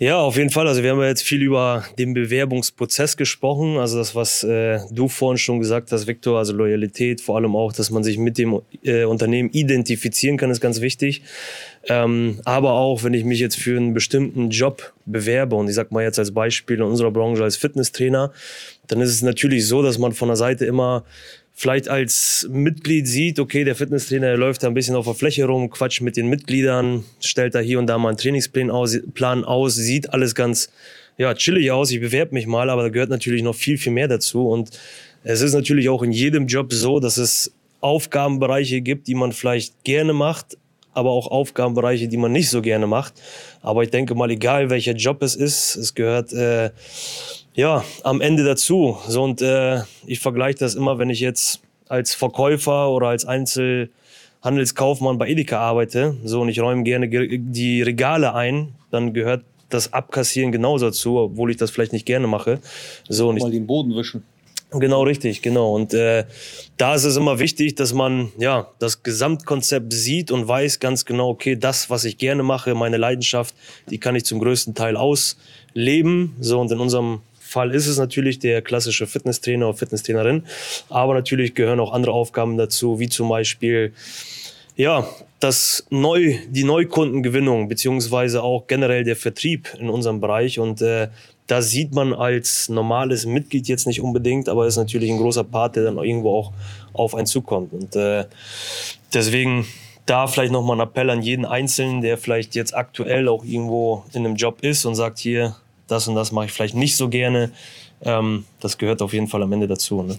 [0.00, 0.66] ja, auf jeden Fall.
[0.66, 3.76] Also wir haben ja jetzt viel über den Bewerbungsprozess gesprochen.
[3.76, 7.74] Also das, was äh, du vorhin schon gesagt hast, Viktor, also Loyalität, vor allem auch,
[7.74, 11.20] dass man sich mit dem äh, Unternehmen identifizieren kann, ist ganz wichtig.
[11.86, 15.92] Ähm, aber auch, wenn ich mich jetzt für einen bestimmten Job bewerbe und ich sag
[15.92, 18.32] mal jetzt als Beispiel in unserer Branche als Fitnesstrainer,
[18.86, 21.04] dann ist es natürlich so, dass man von der Seite immer
[21.60, 25.68] vielleicht als Mitglied sieht, okay, der Fitnesstrainer läuft da ein bisschen auf der Fläche rum,
[25.68, 29.74] quatscht mit den Mitgliedern, stellt da hier und da mal einen Trainingsplan aus, Plan aus
[29.74, 30.70] sieht alles ganz
[31.18, 34.08] ja, chillig aus, ich bewerbe mich mal, aber da gehört natürlich noch viel, viel mehr
[34.08, 34.48] dazu.
[34.48, 34.70] Und
[35.22, 39.84] es ist natürlich auch in jedem Job so, dass es Aufgabenbereiche gibt, die man vielleicht
[39.84, 40.56] gerne macht,
[40.94, 43.12] aber auch Aufgabenbereiche, die man nicht so gerne macht.
[43.60, 46.70] Aber ich denke mal, egal welcher Job es ist, es gehört äh,
[47.54, 48.98] ja, am Ende dazu.
[49.06, 55.18] So, und äh, ich vergleiche das immer, wenn ich jetzt als Verkäufer oder als Einzelhandelskaufmann
[55.18, 60.52] bei Edeka arbeite, so und ich räume gerne die Regale ein, dann gehört das Abkassieren
[60.52, 62.60] genauso dazu, obwohl ich das vielleicht nicht gerne mache.
[63.08, 64.24] So, und Mal ich, den Boden wischen.
[64.72, 65.74] Genau, richtig, genau.
[65.74, 66.26] Und äh,
[66.76, 71.28] da ist es immer wichtig, dass man ja das Gesamtkonzept sieht und weiß ganz genau,
[71.30, 73.54] okay, das, was ich gerne mache, meine Leidenschaft,
[73.90, 76.36] die kann ich zum größten Teil ausleben.
[76.38, 80.44] So und in unserem Fall ist es natürlich der klassische Fitnesstrainer oder Fitnesstrainerin.
[80.88, 83.92] Aber natürlich gehören auch andere Aufgaben dazu, wie zum Beispiel
[84.76, 85.06] ja,
[85.40, 90.58] das Neu, die Neukundengewinnung beziehungsweise auch generell der Vertrieb in unserem Bereich.
[90.58, 91.08] Und äh,
[91.46, 95.76] da sieht man als normales Mitglied jetzt nicht unbedingt, aber ist natürlich ein großer Part,
[95.76, 96.52] der dann irgendwo auch
[96.92, 97.72] auf einen zukommt.
[97.72, 98.24] Und äh,
[99.12, 99.66] deswegen
[100.06, 104.24] da vielleicht nochmal ein Appell an jeden Einzelnen, der vielleicht jetzt aktuell auch irgendwo in
[104.24, 105.56] einem Job ist und sagt, hier,
[105.90, 107.52] das und das mache ich vielleicht nicht so gerne.
[108.02, 110.02] Ähm, das gehört auf jeden Fall am Ende dazu.
[110.02, 110.16] Ne?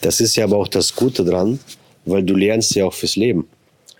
[0.00, 1.58] Das ist ja aber auch das Gute dran,
[2.04, 3.48] weil du lernst ja auch fürs Leben.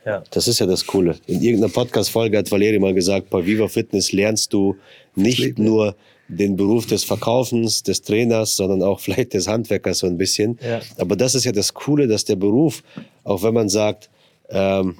[0.04, 0.22] Ja.
[0.30, 1.16] Das ist ja das Coole.
[1.26, 4.76] In irgendeiner Podcast-Folge hat Valeri mal gesagt, bei Viva Fitness lernst du
[5.14, 5.94] nicht nur
[6.28, 10.58] den Beruf des Verkaufens, des Trainers, sondern auch vielleicht des Handwerkers so ein bisschen.
[10.62, 10.80] Ja.
[10.96, 12.82] Aber das ist ja das Coole, dass der Beruf,
[13.24, 14.08] auch wenn man sagt,
[14.48, 14.96] ähm,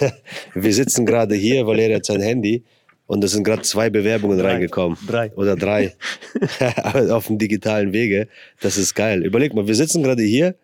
[0.54, 2.62] wir sitzen gerade hier, Valeri hat sein Handy,
[3.08, 4.52] und es sind gerade zwei Bewerbungen drei.
[4.52, 4.98] reingekommen.
[5.06, 5.32] Drei.
[5.32, 5.96] Oder drei.
[7.10, 8.28] auf dem digitalen Wege.
[8.60, 9.24] Das ist geil.
[9.24, 10.54] Überleg mal, wir sitzen gerade hier,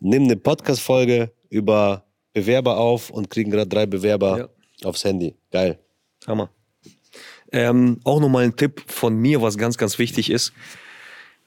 [0.00, 4.88] nehmen eine Podcast-Folge über Bewerber auf und kriegen gerade drei Bewerber ja.
[4.88, 5.36] aufs Handy.
[5.52, 5.78] Geil.
[6.26, 6.50] Hammer.
[7.52, 10.52] Ähm, auch nochmal ein Tipp von mir, was ganz, ganz wichtig ist.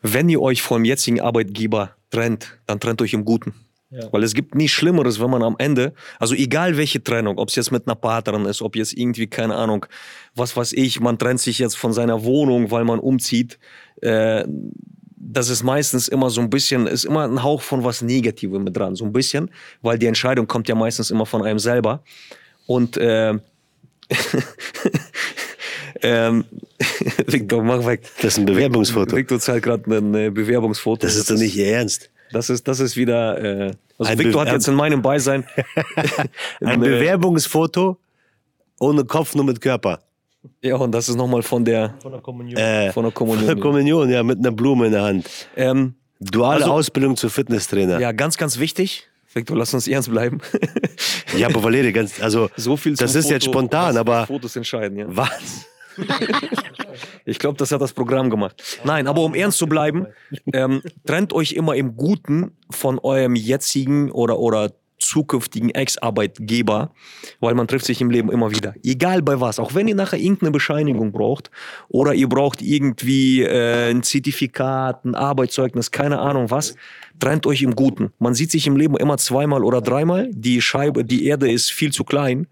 [0.02, 3.54] Wenn ihr euch vom jetzigen Arbeitgeber trennt, dann trennt euch im Guten.
[3.92, 4.08] Ja.
[4.12, 7.56] Weil es gibt nichts Schlimmeres, wenn man am Ende, also egal welche Trennung, ob es
[7.56, 9.86] jetzt mit einer Partnerin ist, ob jetzt irgendwie, keine Ahnung,
[10.34, 13.60] was weiß ich, man trennt sich jetzt von seiner Wohnung, weil man umzieht,
[14.02, 14.46] äh,
[15.18, 18.78] das ist meistens immer so ein bisschen, ist immer ein Hauch von was Negativem mit
[18.78, 19.52] dran, so ein bisschen,
[19.82, 22.02] weil die Entscheidung kommt ja meistens immer von einem selber.
[22.68, 23.34] Und äh,
[26.02, 26.46] ähm,
[27.28, 28.04] Victor, mach weg.
[28.22, 29.16] Das ist ein Bewerbungsfoto.
[29.16, 31.06] Victor zeigt gerade ein äh, Bewerbungsfoto.
[31.06, 32.10] Das ist doch nicht Ihr Ernst.
[32.32, 33.38] Das ist, das ist wieder.
[33.42, 35.46] Äh, also Ein Victor Be- hat jetzt in meinem Beisein
[36.62, 37.98] Ein äh, Bewerbungsfoto
[38.80, 40.00] ohne Kopf, nur mit Körper.
[40.64, 42.58] Ja, und das ist nochmal von der Von der Kommunion.
[42.60, 43.60] Äh, von der von der Kommunion.
[43.60, 45.30] Kommunion, ja, mit einer Blume in der Hand.
[45.56, 47.94] ähm, Duale Also- Ausbildung zu Fitnesstrainer.
[47.94, 49.08] Ja, ja, ganz, ganz wichtig.
[49.34, 50.40] Victor, lass uns ernst bleiben.
[51.42, 54.98] aber Valeri, ganz, also, so viel das ist jetzt Foto, spontan, was aber Fotos entscheiden,
[54.98, 55.06] ja.
[55.08, 55.66] was?
[57.26, 58.82] Ich glaube, das hat das Programm gemacht.
[58.84, 60.08] Nein, aber um ernst zu bleiben,
[60.54, 66.92] ähm, trennt euch immer im Guten von eurem jetzigen oder, oder zukünftigen Ex-Arbeitgeber,
[67.40, 68.76] weil man trifft sich im Leben immer wieder.
[68.84, 69.60] Egal bei was.
[69.60, 71.52] Auch wenn ihr nachher irgendeine Bescheinigung braucht
[71.90, 76.76] oder ihr braucht irgendwie äh, ein Zertifikat, ein Arbeitszeugnis, keine Ahnung was,
[77.20, 78.14] trennt euch im Guten.
[78.20, 80.30] Man sieht sich im Leben immer zweimal oder dreimal.
[80.32, 82.48] Die Scheibe, die Erde ist viel zu klein,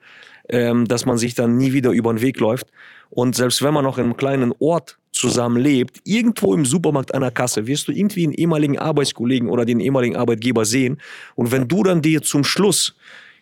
[0.50, 2.68] ähm, dass man sich dann nie wieder über den Weg läuft.
[3.10, 7.32] Und selbst wenn man noch in einem kleinen Ort zusammen lebt, irgendwo im Supermarkt der
[7.32, 11.02] Kasse, wirst du irgendwie einen ehemaligen Arbeitskollegen oder den ehemaligen Arbeitgeber sehen.
[11.36, 12.96] Und wenn du dann dir zum Schluss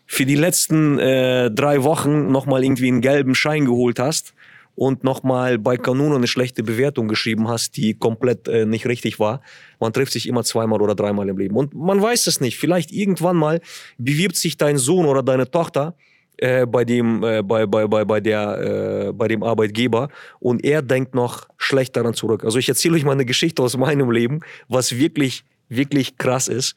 [0.06, 4.34] für die letzten äh, drei Wochen nochmal irgendwie einen gelben Schein geholt hast
[4.75, 9.41] und nochmal bei Kanun eine schlechte Bewertung geschrieben hast, die komplett äh, nicht richtig war.
[9.80, 11.58] Man trifft sich immer zweimal oder dreimal im Leben.
[11.58, 12.58] Und man weiß es nicht.
[12.58, 13.60] Vielleicht irgendwann mal
[13.97, 15.95] bewirbt sich dein Sohn oder deine Tochter
[16.38, 20.82] äh, bei dem äh, bei bei bei bei der äh, bei dem Arbeitgeber und er
[20.82, 22.43] denkt noch schlecht daran zurück.
[22.43, 26.76] Also ich erzähle euch mal eine Geschichte aus meinem Leben, was wirklich wirklich krass ist.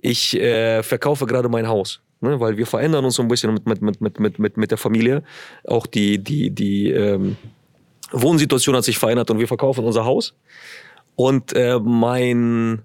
[0.00, 3.66] Ich äh, verkaufe gerade mein Haus, ne, weil wir verändern uns so ein bisschen mit
[3.66, 5.22] mit mit mit mit mit, mit der Familie.
[5.66, 7.36] Auch die die die ähm,
[8.12, 10.34] Wohnsituation hat sich verändert und wir verkaufen unser Haus.
[11.16, 12.82] Und äh, mein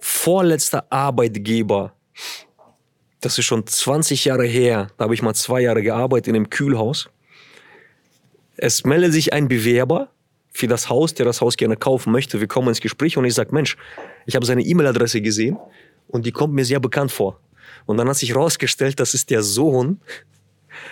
[0.00, 1.92] vorletzter Arbeitgeber
[3.20, 4.88] das ist schon 20 Jahre her.
[4.96, 7.08] Da habe ich mal zwei Jahre gearbeitet in einem Kühlhaus.
[8.56, 10.08] Es meldet sich ein Bewerber
[10.52, 12.40] für das Haus, der das Haus gerne kaufen möchte.
[12.40, 13.76] Wir kommen ins Gespräch und ich sage, Mensch,
[14.26, 15.56] ich habe seine E-Mail-Adresse gesehen
[16.08, 17.40] und die kommt mir sehr bekannt vor.
[17.86, 20.00] Und dann hat sich herausgestellt, das ist der Sohn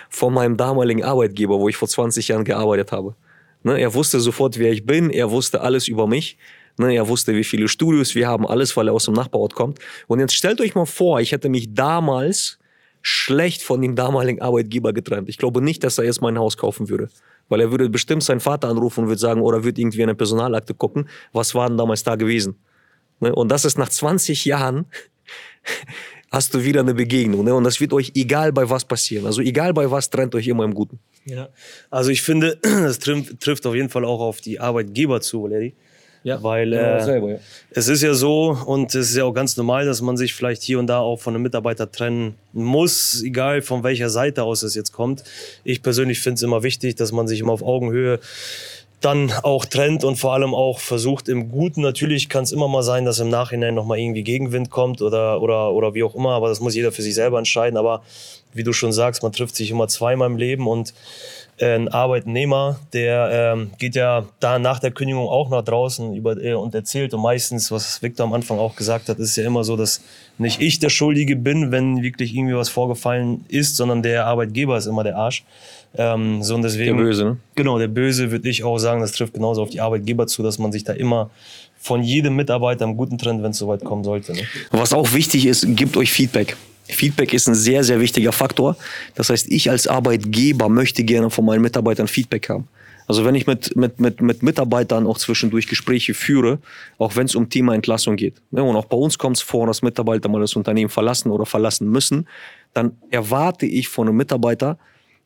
[0.09, 3.15] von meinem damaligen Arbeitgeber, wo ich vor 20 Jahren gearbeitet habe.
[3.63, 6.37] Ne, er wusste sofort, wer ich bin, er wusste alles über mich.
[6.77, 9.79] Ne, er wusste, wie viele Studios wir haben, alles, weil er aus dem Nachbarort kommt.
[10.07, 12.59] Und jetzt stellt euch mal vor, ich hätte mich damals
[13.01, 15.29] schlecht von dem damaligen Arbeitgeber getrennt.
[15.29, 17.09] Ich glaube nicht, dass er jetzt mein Haus kaufen würde.
[17.49, 20.15] Weil er würde bestimmt seinen Vater anrufen und würde sagen, oder würde irgendwie in eine
[20.15, 22.55] Personalakte gucken, was war denn damals da gewesen.
[23.19, 24.85] Ne, Und das ist nach 20 Jahren
[26.31, 27.45] hast du wieder eine Begegnung.
[27.45, 27.53] Ne?
[27.55, 29.25] Und das wird euch egal bei was passieren.
[29.25, 30.99] Also egal bei was, trennt euch immer im Guten.
[31.25, 31.49] Ja.
[31.89, 35.75] Also ich finde, das trifft, auf jeden Fall auch auf die Arbeitgeber zu, Valeri.
[36.27, 37.37] Ja, Weil äh, dasselbe, ja.
[37.69, 40.61] es ist ja so und es ist ja auch ganz normal, dass man sich vielleicht
[40.61, 44.75] hier und da auch von einem Mitarbeiter trennen muss, egal von welcher Seite aus es
[44.75, 45.23] jetzt kommt.
[45.63, 48.19] Ich persönlich finde es immer wichtig, dass man sich immer auf Augenhöhe
[48.99, 51.79] dann auch trennt und vor allem auch versucht im Guten.
[51.79, 55.71] Natürlich kann es immer mal sein, dass im Nachhinein nochmal irgendwie Gegenwind kommt oder, oder,
[55.71, 57.77] oder wie auch immer, aber das muss jeder für sich selber entscheiden.
[57.77, 58.03] Aber
[58.53, 60.93] wie du schon sagst, man trifft sich immer zweimal im Leben und
[61.59, 66.53] ein Arbeitnehmer, der ähm, geht ja da nach der Kündigung auch nach draußen über, äh,
[66.53, 67.13] und erzählt.
[67.13, 70.01] Und meistens, was Victor am Anfang auch gesagt hat, ist ja immer so, dass
[70.37, 74.85] nicht ich der Schuldige bin, wenn wirklich irgendwie was vorgefallen ist, sondern der Arbeitgeber ist
[74.85, 75.43] immer der Arsch.
[75.95, 77.37] Ähm, so und deswegen, Der Böse, ne?
[77.55, 80.59] Genau, der Böse würde ich auch sagen, das trifft genauso auf die Arbeitgeber zu, dass
[80.59, 81.31] man sich da immer
[81.79, 84.33] von jedem Mitarbeiter im guten Trend, wenn es soweit kommen sollte.
[84.33, 84.41] Ne?
[84.71, 86.55] Was auch wichtig ist, gebt euch Feedback.
[86.89, 88.77] Feedback ist ein sehr, sehr wichtiger Faktor.
[89.15, 92.67] Das heißt, ich als Arbeitgeber möchte gerne von meinen Mitarbeitern Feedback haben.
[93.07, 96.59] Also wenn ich mit, mit, mit, mit Mitarbeitern auch zwischendurch Gespräche führe,
[96.97, 98.41] auch wenn es um Thema Entlassung geht.
[98.51, 101.45] Ne, und auch bei uns kommt es vor, dass Mitarbeiter mal das Unternehmen verlassen oder
[101.45, 102.27] verlassen müssen.
[102.73, 104.77] Dann erwarte ich von einem Mitarbeiter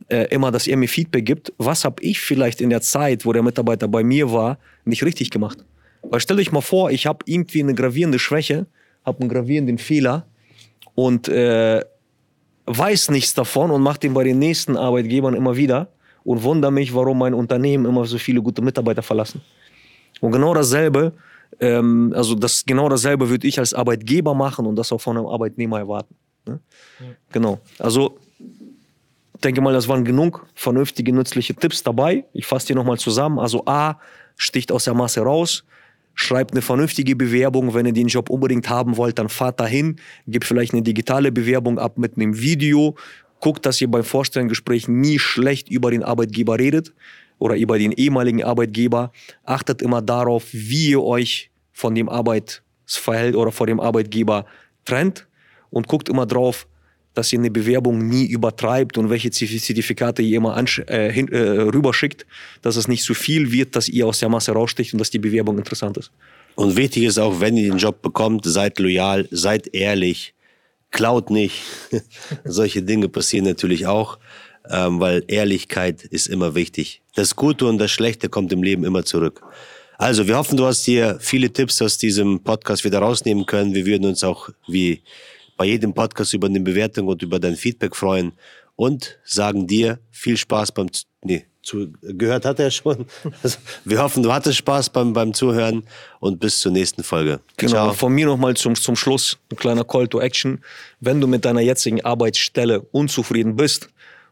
[0.10, 1.54] äh, immer, dass er mir Feedback gibt.
[1.58, 5.32] Was habe ich vielleicht in der Zeit, wo der Mitarbeiter bei mir war, nicht richtig
[5.32, 5.58] gemacht?
[6.04, 8.68] Weil stellt euch mal vor, ich habe irgendwie eine gravierende Schwäche,
[9.06, 10.28] habe einen gravierenden Fehler
[10.96, 11.84] und äh,
[12.66, 15.90] weiß nichts davon und mache den bei den nächsten Arbeitgebern immer wieder
[16.24, 19.42] und wundere mich, warum mein Unternehmen immer so viele gute Mitarbeiter verlassen.
[20.20, 21.14] Und genau dasselbe,
[21.60, 25.28] ähm, also das genau dasselbe würde ich als Arbeitgeber machen und das auch von einem
[25.28, 26.16] Arbeitnehmer erwarten.
[26.46, 26.60] Ne?
[27.32, 27.60] Genau.
[27.80, 28.18] Also
[29.44, 32.26] denke mal, das waren genug vernünftige, nützliche Tipps dabei.
[32.34, 33.40] Ich fasse die nochmal zusammen.
[33.40, 34.00] Also A,
[34.38, 35.64] sticht aus der Masse raus.
[36.22, 37.74] Schreibt eine vernünftige Bewerbung.
[37.74, 39.96] Wenn ihr den Job unbedingt haben wollt, dann fahrt dahin.
[40.28, 42.96] Gebt vielleicht eine digitale Bewerbung ab mit einem Video.
[43.40, 46.94] Guckt, dass ihr beim Vorstellungsgespräch nie schlecht über den Arbeitgeber redet
[47.40, 49.12] oder über den ehemaligen Arbeitgeber.
[49.46, 54.46] Achtet immer darauf, wie ihr euch von dem Arbeitsverhältnis oder vor dem Arbeitgeber
[54.86, 55.28] trennt
[55.72, 56.68] und guckt immer drauf,
[57.14, 62.26] dass ihr eine Bewerbung nie übertreibt und welche Zertifikate ihr immer äh, hin, äh, rüberschickt,
[62.62, 65.20] dass es nicht zu viel wird, dass ihr aus der Masse raussticht und dass die
[65.20, 66.12] Bewerbung interessant ist.
[66.56, 70.34] Und wichtig ist auch, wenn ihr den Job bekommt, seid loyal, seid ehrlich,
[70.92, 71.62] klaut nicht.
[72.44, 74.20] Solche Dinge passieren natürlich auch,
[74.70, 77.02] ähm, weil Ehrlichkeit ist immer wichtig.
[77.16, 79.42] Das Gute und das Schlechte kommt im Leben immer zurück.
[79.98, 83.76] Also, wir hoffen, du hast dir viele Tipps aus diesem Podcast wieder rausnehmen können.
[83.76, 85.04] Wir würden uns auch wie
[85.62, 88.32] bei jedem Podcast über eine Bewertung und über dein Feedback freuen
[88.78, 90.88] und sagen dir viel Spaß beim,
[91.24, 93.06] nee, zu, gehört hat er schon.
[93.44, 95.84] Also, wir hoffen, du hattest Spaß beim, beim Zuhören
[96.20, 97.42] und bis zur nächsten Folge.
[97.58, 97.94] Genau, Ciao.
[97.94, 100.64] von mir nochmal zum, zum Schluss ein kleiner Call to Action.
[101.00, 103.90] Wenn du mit deiner jetzigen Arbeitsstelle unzufrieden bist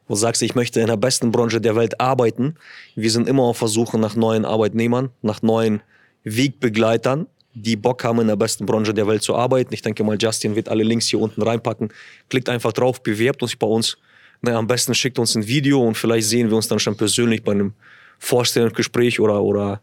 [0.08, 2.56] und sagst, ich möchte in der besten Branche der Welt arbeiten,
[2.96, 5.84] wir sind immer auf Versuche nach neuen Arbeitnehmern, nach neuen
[6.24, 7.28] Wegbegleitern,
[7.62, 9.74] die Bock haben, in der besten Branche der Welt zu arbeiten.
[9.74, 11.90] Ich denke mal, Justin wird alle Links hier unten reinpacken.
[12.30, 13.98] Klickt einfach drauf, bewerbt uns bei uns
[14.42, 17.44] naja, am besten schickt uns ein Video und vielleicht sehen wir uns dann schon persönlich
[17.44, 17.74] bei einem
[18.20, 19.82] Vorstellungsgespräch oder, oder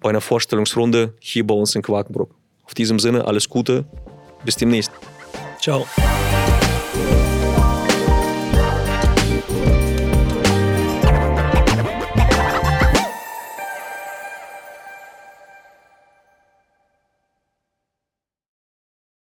[0.00, 2.30] bei einer Vorstellungsrunde hier bei uns in Quakenbrück.
[2.64, 3.84] Auf diesem Sinne, alles Gute,
[4.44, 4.90] bis demnächst.
[5.60, 5.86] Ciao.